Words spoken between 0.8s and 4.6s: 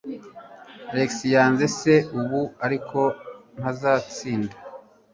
Alex yanze se ubu, ariko ntazatsinda.